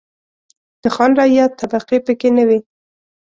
[0.81, 2.59] د خان-رعیت طبقې پکې نه وې.